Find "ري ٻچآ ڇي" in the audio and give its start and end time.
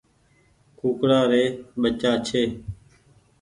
1.31-2.43